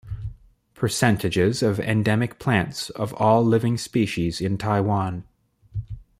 [0.73, 5.25] Percentages of endemic plants of all living species in Taiwan.